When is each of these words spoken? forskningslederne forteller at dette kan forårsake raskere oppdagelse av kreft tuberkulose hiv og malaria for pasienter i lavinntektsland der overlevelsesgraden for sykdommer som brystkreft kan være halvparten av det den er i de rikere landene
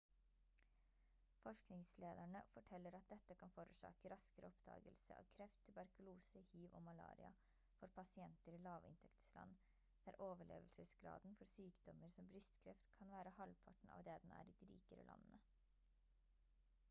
forskningslederne 1.41 2.39
forteller 2.53 2.95
at 2.99 3.09
dette 3.09 3.35
kan 3.41 3.51
forårsake 3.57 4.09
raskere 4.13 4.47
oppdagelse 4.53 5.17
av 5.23 5.27
kreft 5.39 5.59
tuberkulose 5.67 6.41
hiv 6.53 6.77
og 6.79 6.83
malaria 6.87 7.29
for 7.81 7.93
pasienter 7.99 8.57
i 8.59 8.61
lavinntektsland 8.69 9.53
der 10.07 10.19
overlevelsesgraden 10.29 11.37
for 11.43 11.51
sykdommer 11.53 12.15
som 12.17 12.31
brystkreft 12.33 12.91
kan 13.01 13.13
være 13.17 13.35
halvparten 13.41 13.93
av 13.99 14.05
det 14.09 14.17
den 14.25 14.33
er 14.39 14.49
i 14.53 14.57
de 14.63 14.71
rikere 14.73 15.07
landene 15.11 15.43